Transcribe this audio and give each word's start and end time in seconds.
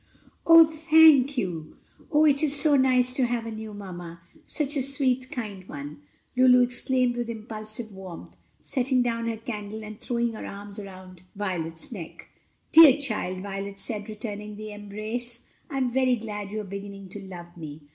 "Thank 0.47 1.37
you. 1.37 1.77
Oh, 2.11 2.25
it 2.25 2.41
is 2.41 2.59
so 2.59 2.75
nice 2.75 3.13
to 3.13 3.27
have 3.27 3.45
a 3.45 3.51
new 3.51 3.71
mamma! 3.71 4.19
such 4.47 4.75
a 4.75 4.81
sweet, 4.81 5.29
kind 5.29 5.69
one," 5.69 6.01
Lulu 6.35 6.61
exclaimed 6.63 7.15
with 7.15 7.29
impulsive 7.29 7.91
warmth, 7.91 8.35
setting 8.63 9.03
down 9.03 9.27
her 9.27 9.37
candle 9.37 9.83
and 9.83 9.99
throwing 9.99 10.33
her 10.33 10.43
arms 10.47 10.79
about 10.79 11.21
Violet's 11.35 11.91
neck. 11.91 12.29
"Dear 12.71 12.99
child!" 12.99 13.41
Violet 13.43 13.79
said, 13.79 14.09
returning 14.09 14.55
the 14.57 14.71
embrace, 14.71 15.45
"I 15.69 15.77
am 15.77 15.87
very 15.91 16.15
glad 16.15 16.51
you 16.51 16.61
are 16.61 16.73
beginning 16.73 17.09
to 17.09 17.19
love 17.21 17.55
me. 17.55 17.81